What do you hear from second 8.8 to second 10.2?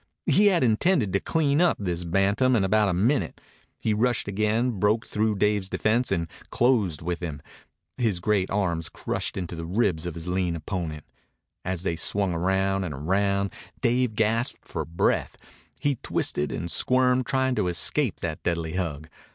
crushed into the ribs of